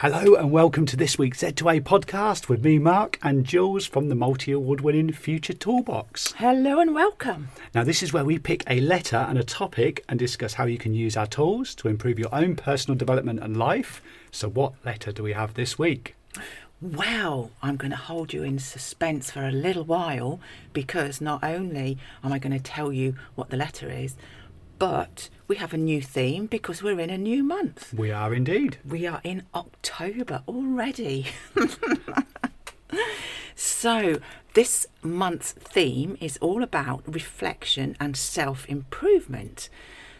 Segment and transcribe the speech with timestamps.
[0.00, 4.14] Hello and welcome to this week's Z2A podcast with me, Mark, and Jules from the
[4.14, 6.32] multi award winning Future Toolbox.
[6.38, 7.50] Hello and welcome.
[7.74, 10.78] Now, this is where we pick a letter and a topic and discuss how you
[10.78, 14.00] can use our tools to improve your own personal development and life.
[14.30, 16.16] So, what letter do we have this week?
[16.80, 20.40] Well, I'm going to hold you in suspense for a little while
[20.72, 24.16] because not only am I going to tell you what the letter is,
[24.80, 27.92] but we have a new theme because we're in a new month.
[27.92, 28.78] We are indeed.
[28.82, 31.26] We are in October already.
[33.54, 34.20] so,
[34.54, 39.68] this month's theme is all about reflection and self improvement.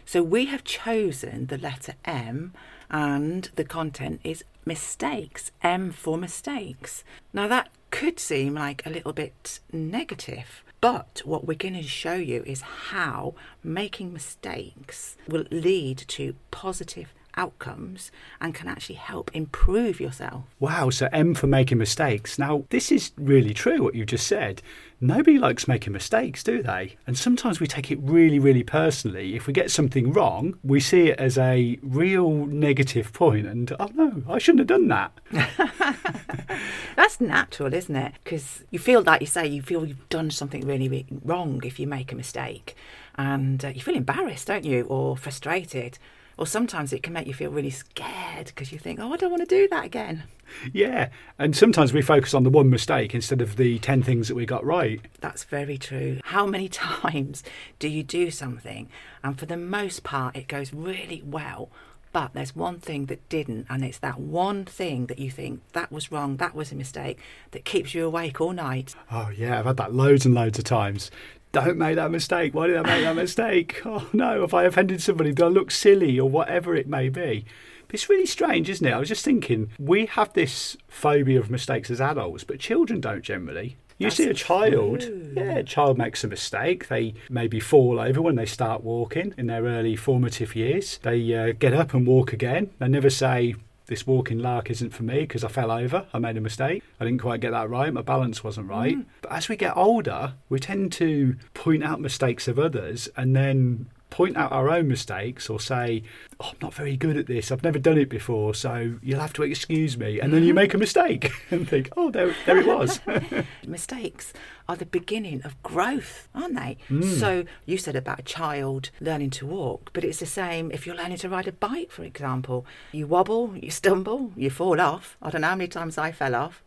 [0.04, 2.52] So, we have chosen the letter M,
[2.90, 5.52] and the content is mistakes.
[5.62, 7.02] M for mistakes.
[7.32, 10.62] Now, that could seem like a little bit negative.
[10.80, 17.12] But what we're going to show you is how making mistakes will lead to positive
[17.40, 20.44] outcomes and can actually help improve yourself.
[20.58, 22.38] Wow, so M for making mistakes.
[22.38, 24.60] Now, this is really true what you just said.
[25.00, 26.96] Nobody likes making mistakes, do they?
[27.06, 29.34] And sometimes we take it really, really personally.
[29.34, 33.90] If we get something wrong, we see it as a real negative point and, oh
[33.94, 35.12] no, I shouldn't have done that.
[36.96, 38.12] That's natural, isn't it?
[38.22, 41.86] Because you feel, like you say, you feel you've done something really, wrong if you
[41.86, 42.76] make a mistake.
[43.14, 44.82] And uh, you feel embarrassed, don't you?
[44.84, 45.98] Or frustrated
[46.40, 49.30] or sometimes it can make you feel really scared because you think, oh, I don't
[49.30, 50.24] want to do that again.
[50.72, 54.34] Yeah, and sometimes we focus on the one mistake instead of the 10 things that
[54.34, 55.02] we got right.
[55.20, 56.18] That's very true.
[56.24, 57.44] How many times
[57.78, 58.88] do you do something
[59.22, 61.68] and for the most part it goes really well?
[62.12, 65.92] But there's one thing that didn't, and it's that one thing that you think that
[65.92, 67.18] was wrong, that was a mistake,
[67.52, 68.96] that keeps you awake all night.
[69.12, 71.10] Oh, yeah, I've had that loads and loads of times
[71.52, 72.54] don't make that mistake.
[72.54, 73.82] Why did I make that mistake?
[73.84, 77.44] Oh no, if I offended somebody, do I look silly or whatever it may be?
[77.86, 78.92] But it's really strange, isn't it?
[78.92, 83.22] I was just thinking, we have this phobia of mistakes as adults, but children don't
[83.22, 83.78] generally.
[84.00, 85.32] You That's see a child, true.
[85.36, 86.88] yeah, a child makes a mistake.
[86.88, 90.98] They maybe fall over when they start walking in their early formative years.
[91.02, 92.70] They uh, get up and walk again.
[92.78, 93.56] They never say,
[93.88, 96.06] this walking lark isn't for me because I fell over.
[96.14, 96.82] I made a mistake.
[96.98, 97.92] I didn't quite get that right.
[97.92, 98.96] My balance wasn't right.
[98.96, 99.04] Mm.
[99.20, 103.90] But as we get older, we tend to point out mistakes of others and then
[104.08, 106.04] point out our own mistakes or say,
[106.40, 107.52] oh, I'm not very good at this.
[107.52, 110.20] I've never done it before, so you'll have to excuse me.
[110.20, 113.00] And then you make a mistake and think, oh, there, there it was.
[113.66, 114.32] Mistakes
[114.68, 116.78] are the beginning of growth, aren't they?
[116.88, 117.18] Mm.
[117.18, 120.96] So you said about a child learning to walk, but it's the same if you're
[120.96, 122.64] learning to ride a bike, for example.
[122.92, 125.16] You wobble, you stumble, you fall off.
[125.20, 126.62] I don't know how many times I fell off.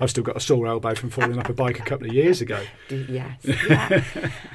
[0.00, 2.40] I've still got a sore elbow from falling off a bike a couple of years
[2.40, 2.62] ago.
[2.88, 3.44] Yes.
[3.44, 4.04] Yeah.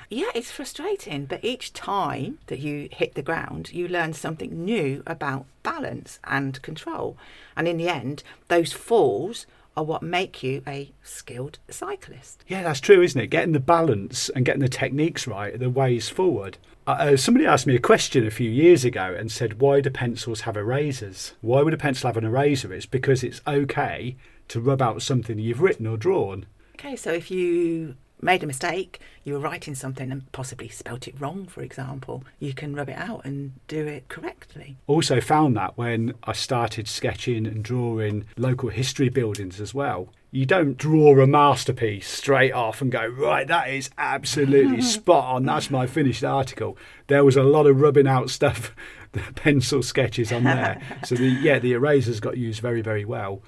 [0.10, 5.04] yeah, it's frustrating, but each time that you hit the ground, you learn something new
[5.06, 7.18] about balance and control.
[7.56, 9.46] And in the end, those falls
[9.76, 12.44] are what make you a skilled cyclist.
[12.48, 13.28] Yeah, that's true, isn't it?
[13.28, 16.58] Getting the balance and getting the techniques right are the ways forward.
[16.86, 19.90] Uh, uh, somebody asked me a question a few years ago and said, Why do
[19.90, 21.34] pencils have erasers?
[21.42, 22.74] Why would a pencil have an eraser?
[22.74, 24.16] It's because it's okay
[24.50, 26.46] to rub out something you've written or drawn.
[26.76, 31.20] Okay, so if you made a mistake, you were writing something and possibly spelt it
[31.20, 34.78] wrong, for example, you can rub it out and do it correctly.
[34.88, 40.10] Also, found that when I started sketching and drawing local history buildings as well.
[40.34, 45.46] You don't draw a masterpiece straight off and go, right, that is absolutely spot on.
[45.46, 46.78] That's my finished article.
[47.08, 48.74] There was a lot of rubbing out stuff,
[49.12, 50.82] the pencil sketches on there.
[51.04, 53.42] So, the, yeah, the erasers got used very, very well.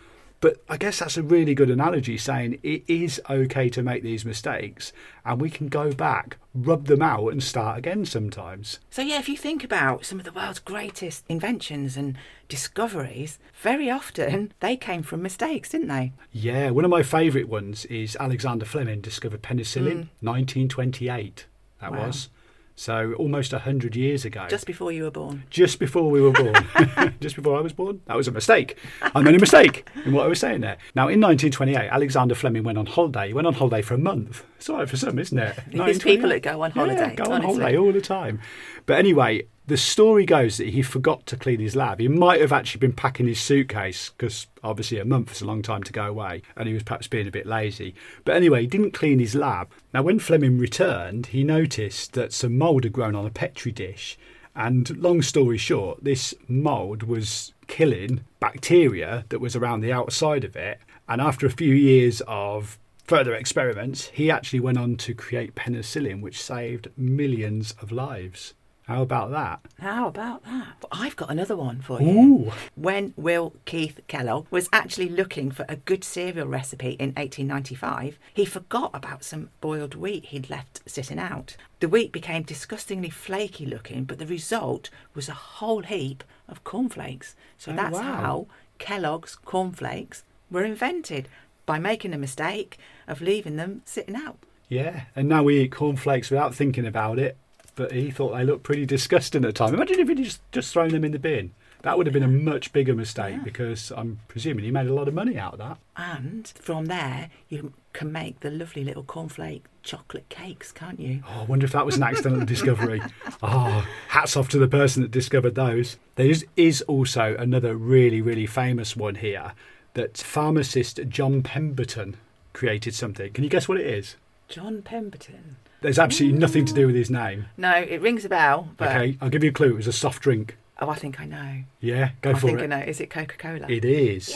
[0.43, 4.25] But I guess that's a really good analogy saying it is okay to make these
[4.25, 4.91] mistakes
[5.23, 8.79] and we can go back, rub them out, and start again sometimes.
[8.89, 12.17] So, yeah, if you think about some of the world's greatest inventions and
[12.49, 16.11] discoveries, very often they came from mistakes, didn't they?
[16.33, 20.09] Yeah, one of my favourite ones is Alexander Fleming discovered penicillin, mm.
[20.19, 21.45] 1928.
[21.79, 22.07] That Wow.
[22.07, 22.27] was.
[22.75, 24.47] So almost 100 years ago.
[24.49, 25.43] Just before you were born.
[25.51, 26.55] just before we were born,
[27.21, 28.01] just before I was born.
[28.07, 28.77] That was a mistake.
[29.01, 30.77] I made a mistake in what I was saying there.
[30.95, 33.27] Now, in 1928, Alexander Fleming went on holiday.
[33.27, 34.43] He went on holiday for a month.
[34.57, 35.59] It's all right for some, isn't it?
[35.71, 37.59] There's people that go on holiday, Yeah, go on honestly.
[37.61, 38.41] holiday all the time.
[38.87, 42.01] But anyway, The story goes that he forgot to clean his lab.
[42.01, 45.61] He might have actually been packing his suitcase because obviously a month is a long
[45.61, 47.95] time to go away and he was perhaps being a bit lazy.
[48.25, 49.71] But anyway, he didn't clean his lab.
[49.93, 54.17] Now, when Fleming returned, he noticed that some mould had grown on a petri dish.
[54.53, 60.57] And long story short, this mould was killing bacteria that was around the outside of
[60.57, 60.79] it.
[61.07, 66.19] And after a few years of further experiments, he actually went on to create penicillin,
[66.19, 68.55] which saved millions of lives.
[68.83, 69.61] How about that?
[69.79, 70.73] How about that?
[70.81, 72.09] Well, I've got another one for you.
[72.19, 72.51] Ooh.
[72.75, 78.43] When Will Keith Kellogg was actually looking for a good cereal recipe in 1895, he
[78.43, 81.55] forgot about some boiled wheat he'd left sitting out.
[81.79, 87.35] The wheat became disgustingly flaky looking, but the result was a whole heap of cornflakes.
[87.57, 88.01] So Oh, that's wow.
[88.01, 88.47] how
[88.79, 91.29] Kellogg's cornflakes were invented
[91.65, 92.77] by making a mistake
[93.07, 94.39] of leaving them sitting out.
[94.67, 97.37] Yeah, and now we eat cornflakes without thinking about it.
[97.75, 99.73] But he thought they looked pretty disgusting at the time.
[99.73, 101.51] Imagine if he'd just, just thrown them in the bin.
[101.81, 103.43] That would have been a much bigger mistake Yeah.
[103.43, 105.77] because I'm presuming he made a lot of money out of that.
[105.97, 111.23] And from there, you can make the lovely little cornflake chocolate cakes, can't you?
[111.27, 113.01] Oh, I wonder if that was an accidental discovery.
[113.41, 115.97] Oh, hats off to the person that discovered those.
[116.15, 119.51] There is, is also another really, really famous one here
[119.95, 122.15] that pharmacist John Pemberton
[122.53, 123.33] created something.
[123.33, 124.15] Can you guess what it is?
[124.47, 125.57] John Pemberton.
[125.83, 127.45] There's absolutely nothing to do with his name.
[127.57, 129.69] No, it rings a bell, but Okay, I'll give you a clue.
[129.73, 130.57] It was a soft drink.
[130.79, 131.63] oh, I think I know.
[131.79, 132.67] Yeah, go I for think I it.
[132.69, 132.79] Know.
[132.79, 133.67] Is it Coca Cola?
[133.69, 134.35] It is.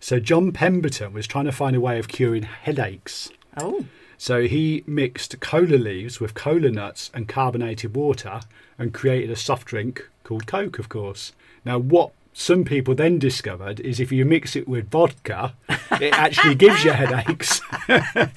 [0.00, 3.30] So John Pemberton was trying to find a way of curing headaches.
[3.56, 3.86] Oh,
[4.16, 8.40] So he mixed cola leaves with cola nuts and carbonated water
[8.78, 11.32] and created a soft drink called Coke, of course.
[11.64, 15.54] Now, what some people then discovered is if you mix it with vodka,
[16.00, 17.60] it actually gives you headaches.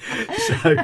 [0.48, 0.76] so,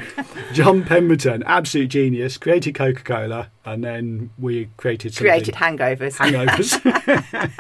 [0.53, 6.17] John Pemberton, absolute genius, created Coca Cola, and then we created something created hangovers.
[6.17, 7.51] hangovers.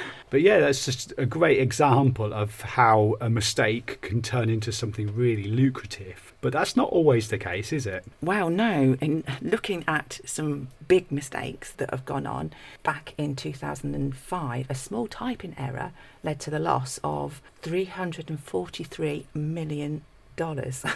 [0.30, 5.14] but yeah, that's just a great example of how a mistake can turn into something
[5.14, 6.27] really lucrative.
[6.40, 8.04] But that's not always the case, is it?
[8.22, 8.96] Well, no.
[9.00, 12.52] In looking at some big mistakes that have gone on,
[12.84, 15.90] back in 2005, a small typing error
[16.22, 20.02] led to the loss of 343 million
[20.36, 20.84] dollars.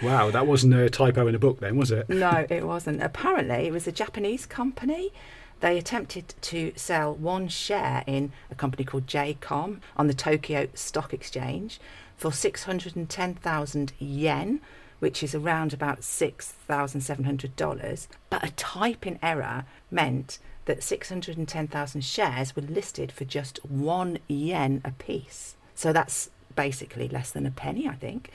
[0.00, 2.08] Wow, that wasn't a typo in a book then, was it?
[2.08, 3.02] no, it wasn't.
[3.02, 5.10] Apparently, it was a Japanese company.
[5.58, 11.12] They attempted to sell one share in a company called JCOM on the Tokyo Stock
[11.12, 11.80] Exchange
[12.18, 14.60] for 610,000 yen,
[14.98, 18.08] which is around about $6,700.
[18.28, 25.56] But a typing error meant that 610,000 shares were listed for just one yen apiece.
[25.74, 28.30] So that's basically less than a penny, I think.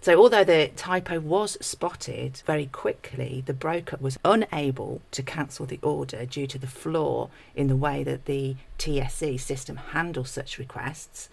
[0.00, 5.80] So, although the typo was spotted very quickly, the broker was unable to cancel the
[5.82, 11.28] order due to the flaw in the way that the TSE system handles such requests.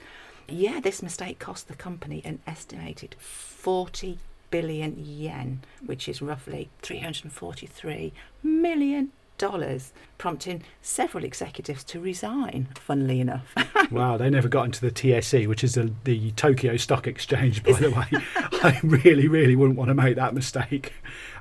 [0.48, 4.20] Yeah, this mistake cost the company an estimated 40
[4.52, 8.14] billion yen, which is roughly 343
[8.44, 13.54] million dollars, prompting several executives to resign, funnily enough.
[13.92, 17.74] Wow, they never got into the TSE, which is the, the Tokyo Stock Exchange, by
[17.74, 18.06] the way.
[18.64, 20.94] I really, really wouldn't want to make that mistake.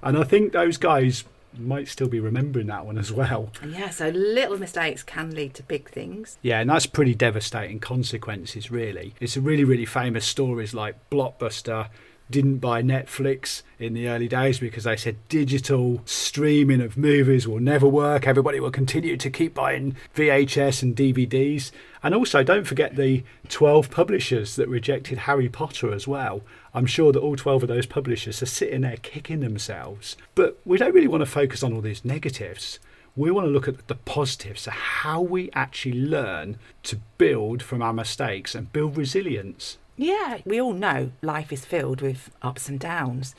[0.03, 1.25] And I think those guys
[1.59, 3.51] might still be remembering that one as well.
[3.67, 6.39] yeah, so little mistakes can lead to big things.
[6.43, 9.15] Yeah, and that's pretty devastating consequences, really.
[9.21, 11.89] It's a really, really famous stories like Blockbuster
[12.31, 17.61] didn't buy Netflix in the early days because they said digital streaming of movies will
[17.61, 18.27] never work.
[18.27, 21.71] Everybody will continue to keep buying VHS and DVDs.
[22.03, 26.43] And also, don't forget the 12 publishers that rejected Harry Potter as well.
[26.75, 30.17] I'm sure that all 12 of those publishers are sitting there kicking themselves.
[30.35, 32.79] But we don't really want to focus on all these negatives
[33.15, 37.83] we want to look at the positives, so how we actually learn to build from
[37.83, 39.79] our mistakes and build resilience.
[39.97, 43.35] Yeah, we all know life is filled with ups and downs,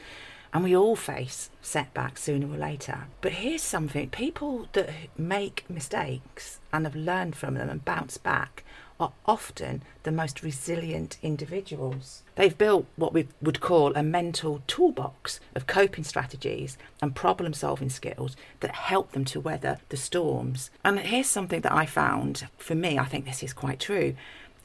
[0.54, 3.06] and we all face setbacks sooner or later.
[3.22, 8.64] But here's something people that make mistakes and have learned from them and bounce back
[9.00, 12.24] are often the most resilient individuals.
[12.36, 17.90] They've built what we would call a mental toolbox of coping strategies and problem solving
[17.90, 20.72] skills that help them to weather the storms.
[20.84, 24.16] And here's something that I found for me, I think this is quite true.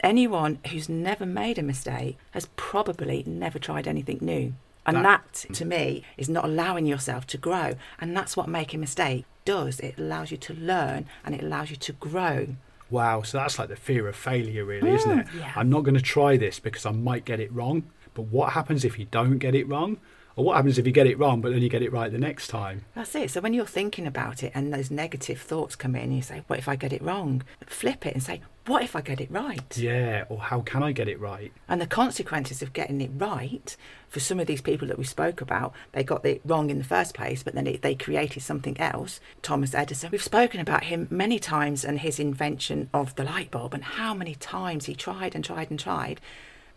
[0.00, 4.54] Anyone who's never made a mistake has probably never tried anything new.
[4.86, 7.74] And That- that, to me, is not allowing yourself to grow.
[8.00, 9.80] And that's what making a mistake does.
[9.80, 12.56] It allows you to learn and it allows you to grow.
[12.90, 15.26] Wow, so that's like the fear of failure, really, isn't it?
[15.26, 15.52] Mm, yeah.
[15.56, 17.90] I'm not going to try this because I might get it wrong.
[18.14, 19.98] But what happens if you don't get it wrong?
[20.38, 22.16] Or what happens if you get it wrong, but then you get it right the
[22.16, 22.84] next time?
[22.94, 23.32] That's it.
[23.32, 26.60] So when you're thinking about it and those negative thoughts come in, you say, What
[26.60, 27.42] if I get it wrong?
[27.66, 29.76] Flip it and say, What if I get it right?
[29.76, 31.52] Yeah, or how can I get it right?
[31.68, 33.76] And the consequences of getting it right
[34.06, 36.84] for some of these people that we spoke about, they got it wrong in the
[36.84, 39.18] first place, but then it, they created something else.
[39.42, 43.74] Thomas Edison, we've spoken about him many times and his invention of the light bulb
[43.74, 46.20] and how many times he tried and tried and tried.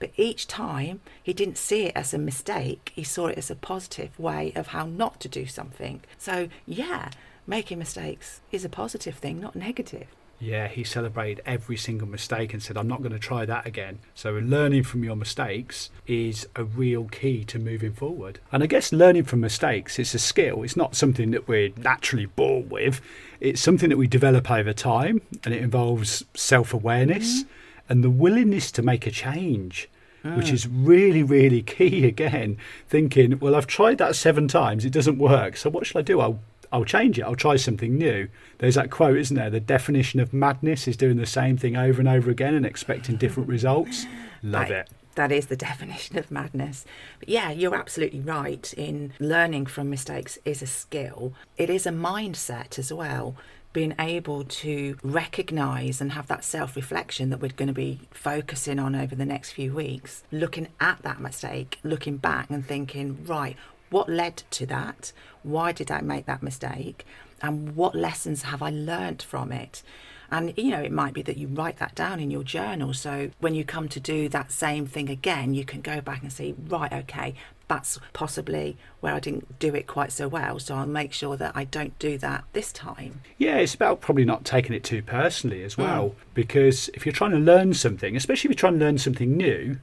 [0.02, 3.56] But each time he didn't see it as a mistake, he saw it as a
[3.56, 6.02] positive way of how not to do something.
[6.18, 7.12] So, yeah,
[7.46, 10.08] making mistakes is a positive thing, not negative.
[10.40, 14.00] Yeah, he celebrated every single mistake and said, I'm not going to try that again.
[14.16, 18.40] So, learning from your mistakes is a real key to moving forward.
[18.52, 20.64] And I guess learning from mistakes is a skill.
[20.64, 23.02] It's not something that we're naturally born with,
[23.40, 27.52] it's something that we develop over time, and it involves self awareness mm-hmm.
[27.92, 29.90] And the willingness to make a change.
[30.24, 30.38] Mm.
[30.38, 32.58] Which is really, really key again.
[32.88, 35.58] Thinking, well, I've tried that seven times, it doesn't work.
[35.58, 36.20] So, what shall I do?
[36.20, 36.40] I'll
[36.72, 37.24] I'll change it.
[37.24, 38.30] I'll try something new.
[38.60, 39.50] There's that quote, isn't there?
[39.50, 43.18] The definition of madness is doing the same thing over and over again and expecting
[43.18, 44.06] different results.
[44.44, 44.90] Love that, it.
[45.16, 46.86] That is the definition of madness.
[47.20, 51.34] But yeah, you're absolutely right in learning from mistakes is a skill.
[51.58, 53.36] It is a mindset as well
[53.74, 58.80] being able to recognize and have that self reflection that we're going to be focusing
[58.80, 63.56] on over the next few weeks, looking at that mistake, looking back and thinking, right,
[63.90, 65.12] what led to that?
[65.44, 67.06] Why did I make that mistake?
[67.42, 69.84] And what lessons have I learnt from it?
[70.30, 72.94] And you know, it might be that you write that down in your journal.
[72.94, 76.32] So when you come to do that same thing again, you can go back and
[76.32, 77.36] see, right, okay,
[77.72, 80.60] that's possibly where I didn't do it quite so well.
[80.60, 83.22] So I'll make sure that I don't do that this time.
[83.38, 86.10] Yeah, it's about probably not taking it too personally as well.
[86.10, 86.16] Mm.
[86.34, 89.78] Because if you're trying to learn something, especially if you're trying to learn something new,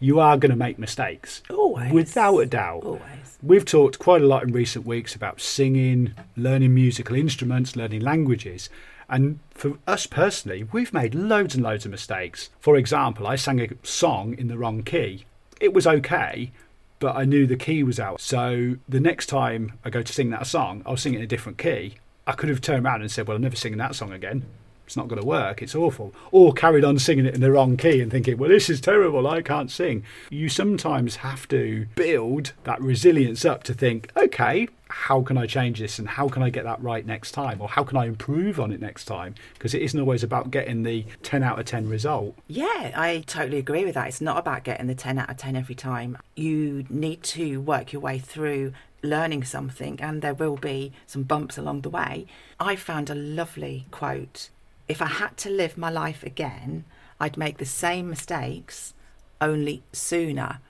[0.00, 1.42] you are going to make mistakes.
[1.48, 1.92] Always.
[1.92, 2.82] Without a doubt.
[2.82, 3.38] Always.
[3.40, 8.68] We've talked quite a lot in recent weeks about singing, learning musical instruments, learning languages.
[9.08, 12.50] And for us personally, we've made loads and loads of mistakes.
[12.58, 15.24] For example, I sang a song in the wrong key.
[15.60, 16.50] It was okay,
[16.98, 18.20] but I knew the key was out.
[18.20, 21.26] So the next time I go to sing that song, I'll sing it in a
[21.26, 21.96] different key.
[22.26, 24.44] I could have turned around and said, Well, I'm never singing that song again
[24.88, 26.14] it's not going to work, it's awful.
[26.32, 29.26] Or carried on singing it in the wrong key and thinking, well, this is terrible,
[29.26, 30.02] I can't sing.
[30.30, 35.78] You sometimes have to build that resilience up to think, okay, how can I change
[35.78, 38.58] this and how can I get that right next time or how can I improve
[38.58, 39.34] on it next time?
[39.52, 42.34] Because it isn't always about getting the 10 out of 10 result.
[42.46, 44.08] Yeah, I totally agree with that.
[44.08, 46.16] It's not about getting the 10 out of 10 every time.
[46.34, 51.58] You need to work your way through learning something and there will be some bumps
[51.58, 52.26] along the way.
[52.58, 54.48] I found a lovely quote
[54.88, 56.84] if I had to live my life again,
[57.20, 58.94] I'd make the same mistakes,
[59.40, 60.60] only sooner.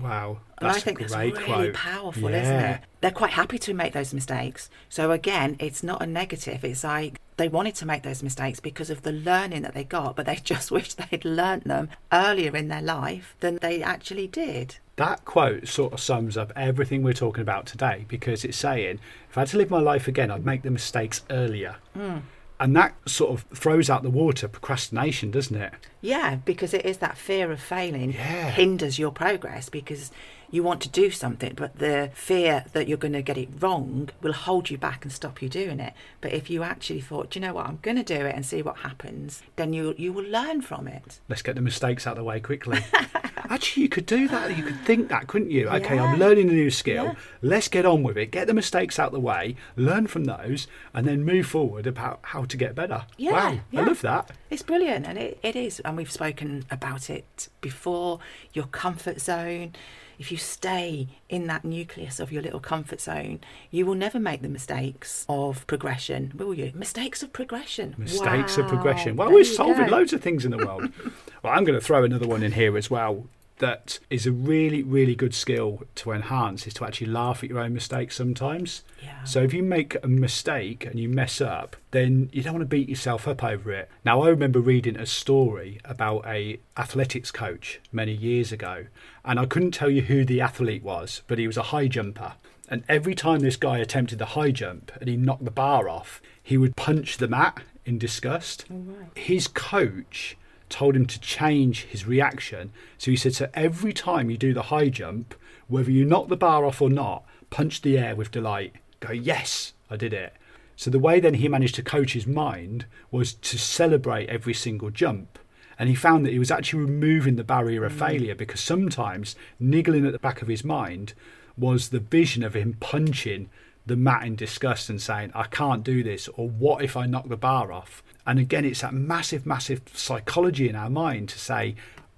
[0.00, 0.38] Wow.
[0.58, 1.74] and I think that's really quote.
[1.74, 2.42] powerful, yeah.
[2.42, 2.80] isn't it?
[3.00, 4.70] They're quite happy to make those mistakes.
[4.88, 6.64] So again, it's not a negative.
[6.64, 10.16] It's like they wanted to make those mistakes because of the learning that they got,
[10.16, 14.76] but they just wish they'd learnt them earlier in their life than they actually did.
[14.96, 19.36] That quote sort of sums up everything we're talking about today because it's saying, if
[19.36, 21.76] I had to live my life again, I'd make the mistakes earlier.
[21.96, 22.22] Mm.
[22.60, 25.72] And that sort of throws out the water procrastination, doesn't it?
[26.02, 28.50] Yeah, because it is that fear of failing yeah.
[28.50, 30.10] hinders your progress because
[30.50, 34.10] you want to do something, but the fear that you're going to get it wrong
[34.20, 35.94] will hold you back and stop you doing it.
[36.20, 38.60] But if you actually thought, you know what, I'm going to do it and see
[38.60, 41.20] what happens, then you you will learn from it.
[41.28, 42.84] Let's get the mistakes out of the way quickly.
[43.48, 44.56] Actually, you could do that.
[44.56, 45.68] You could think that, couldn't you?
[45.80, 46.04] Okay, yeah.
[46.04, 47.04] I'm learning a new skill.
[47.04, 47.14] Yeah.
[47.40, 48.30] Let's get on with it.
[48.32, 52.20] Get the mistakes out of the way, learn from those, and then move forward about
[52.22, 53.06] how to get better.
[53.16, 53.80] Yeah, wow, yeah.
[53.80, 54.32] I love that.
[54.50, 55.80] It's brilliant, and it, it is.
[55.80, 58.18] And we've spoken about it before.
[58.52, 59.72] Your comfort zone
[60.20, 64.42] if you stay in that nucleus of your little comfort zone, you will never make
[64.42, 66.72] the mistakes of progression, will you?
[66.74, 67.94] Mistakes of progression.
[67.96, 68.64] Mistakes wow.
[68.64, 69.16] of progression.
[69.16, 69.92] Well, there we're solving go.
[69.92, 70.92] loads of things in the world.
[71.42, 73.24] well, I'm going to throw another one in here as well
[73.60, 77.60] that is a really, really good skill to enhance is to actually laugh at your
[77.60, 78.82] own mistakes sometimes.
[79.02, 79.24] Yeah.
[79.24, 82.66] So if you make a mistake and you mess up, then you don't want to
[82.66, 83.88] beat yourself up over it.
[84.04, 88.86] Now I remember reading a story about a athletics coach many years ago,
[89.24, 92.34] and I couldn't tell you who the athlete was, but he was a high jumper.
[92.68, 96.22] And every time this guy attempted the high jump and he knocked the bar off,
[96.42, 98.64] he would punch the mat in disgust.
[98.70, 99.18] Oh, right.
[99.18, 100.36] His coach
[100.70, 102.72] told him to change his reaction.
[102.96, 105.34] So he said, So every time you do the high jump,
[105.68, 108.74] whether you knock the bar off or not, punch the air with delight.
[109.00, 110.34] Go, Yes, I did it.
[110.76, 114.90] So the way then he managed to coach his mind was to celebrate every single
[114.90, 115.38] jump.
[115.78, 117.98] And he found that he was actually removing the barrier of mm.
[117.98, 121.12] failure because sometimes niggling at the back of his mind
[121.56, 123.50] was the vision of him punching
[123.90, 127.28] the mat in disgust and saying, I can't do this, or what if I knock
[127.28, 128.04] the bar off?
[128.24, 131.74] And again, it's that massive, massive psychology in our mind to say,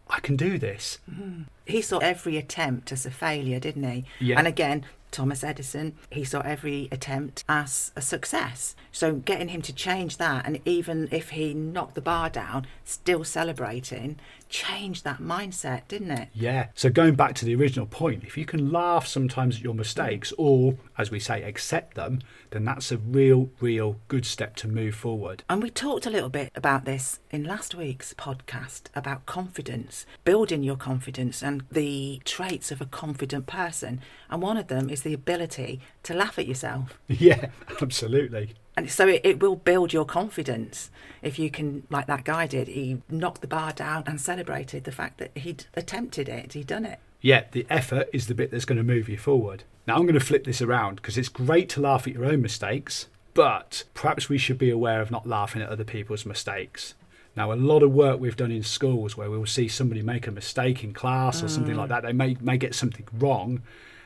[0.06, 0.98] I can do this.
[1.10, 1.46] Mm.
[1.64, 4.04] He saw every attempt as a failure, didn't he?
[4.20, 4.38] Yeah.
[4.38, 8.74] And again, Thomas Edison, he saw every attempt as a success.
[8.90, 13.22] So getting him to change that, and even if he knocked the bar down, still
[13.22, 16.28] celebrating, changed that mindset, didn't it?
[16.34, 16.68] Yeah.
[16.74, 20.32] So going back to the original point, if you can laugh sometimes at your mistakes
[20.36, 24.94] or, as we say, accept them, then that's a real, real good step to move
[24.94, 25.42] forward.
[25.48, 30.62] And we talked a little bit about this in last week's podcast about confidence, building
[30.62, 34.00] your confidence and the traits of a confident person.
[34.30, 36.98] And one of them is the ability to laugh at yourself.
[37.08, 38.54] Yeah, absolutely.
[38.76, 40.90] And so it, it will build your confidence
[41.22, 44.92] if you can, like that guy did, he knocked the bar down and celebrated the
[44.92, 46.98] fact that he'd attempted it, he'd done it.
[47.20, 49.62] Yeah, the effort is the bit that's going to move you forward.
[49.86, 52.42] Now, I'm going to flip this around because it's great to laugh at your own
[52.42, 56.94] mistakes, but perhaps we should be aware of not laughing at other people's mistakes.
[57.36, 60.32] Now, a lot of work we've done in schools where we'll see somebody make a
[60.32, 61.90] mistake in class or something like mm.
[61.90, 63.62] that, they may, may get something wrong,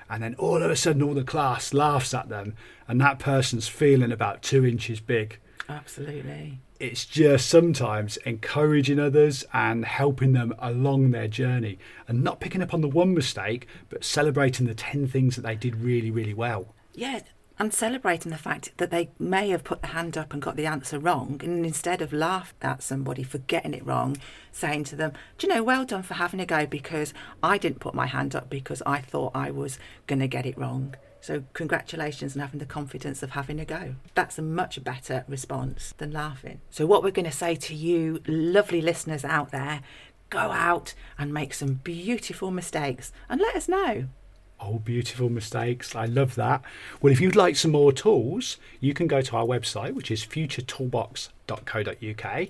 [0.08, 2.54] and then all of a sudden all the class laughs at them,
[2.88, 5.38] and that person's feeling about two inches big.
[5.68, 6.60] Absolutely.
[6.78, 12.75] It's just sometimes encouraging others and helping them along their journey and not picking up
[12.75, 16.75] on the one mistake, but celebrating the 10 things that they did really, really well.
[16.94, 17.20] Yeah,
[17.58, 20.66] and celebrating the fact that they may have put the hand up and got the
[20.66, 24.16] answer wrong, and instead of laugh at somebody for getting it wrong,
[24.52, 27.80] saying to them, Do you know, well done for having a go because I didn't
[27.80, 30.94] put my hand up because I thought I was going to get it wrong.
[31.20, 33.96] So, congratulations on having the confidence of having a go.
[34.14, 36.60] That's a much better response than laughing.
[36.70, 39.80] So, what we're going to say to you, lovely listeners out there,
[40.30, 44.06] go out and make some beautiful mistakes and let us know.
[44.58, 45.94] Oh, beautiful mistakes.
[45.94, 46.62] I love that.
[47.00, 50.25] Well, if you'd like some more tools, you can go to our website, which is
[50.25, 52.48] futuretoolbox.co.uk.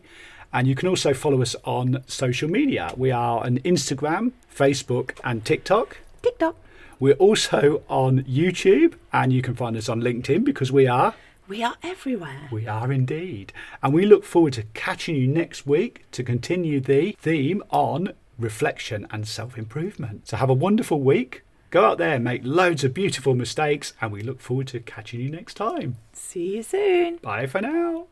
[0.52, 2.92] And you can also follow us on social media.
[2.96, 5.98] We are on Instagram, Facebook, and TikTok.
[6.22, 6.56] TikTok.
[6.98, 11.14] We're also on YouTube, and you can find us on LinkedIn because we are.
[11.48, 12.48] We are everywhere.
[12.50, 13.52] We are indeed.
[13.82, 19.06] And we look forward to catching you next week to continue the theme on reflection
[19.10, 20.28] and self improvement.
[20.28, 21.42] So have a wonderful week.
[21.70, 25.30] Go out there, make loads of beautiful mistakes, and we look forward to catching you
[25.30, 25.96] next time.
[26.12, 27.16] See you soon.
[27.16, 28.06] Bye for now.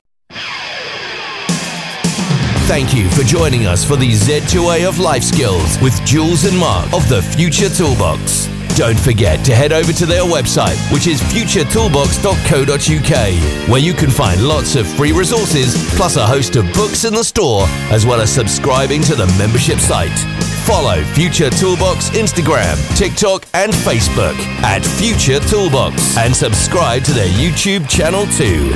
[2.66, 6.92] Thank you for joining us for the Z2A of Life Skills with Jules and Mark
[6.94, 8.48] of the Future Toolbox.
[8.74, 14.42] Don't forget to head over to their website, which is futuretoolbox.co.uk, where you can find
[14.42, 18.32] lots of free resources, plus a host of books in the store, as well as
[18.32, 20.10] subscribing to the membership site.
[20.66, 27.86] Follow Future Toolbox Instagram, TikTok, and Facebook at Future Toolbox, and subscribe to their YouTube
[27.86, 28.72] channel too.